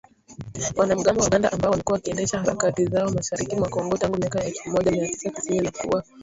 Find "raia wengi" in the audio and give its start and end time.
5.91-6.13